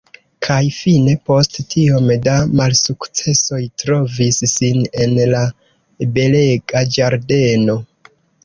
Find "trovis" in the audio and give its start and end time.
3.83-4.41